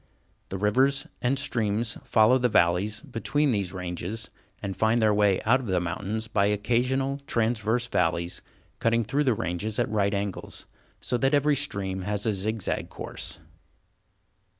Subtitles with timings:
[0.49, 5.59] The rivers and streams follow the valleys between these ranges, and find their way out
[5.59, 8.41] of the mountains by occasional, transverse valleys,
[8.79, 10.65] cutting through the ranges at right angles,
[11.01, 13.39] so that every stream has a zig zag course.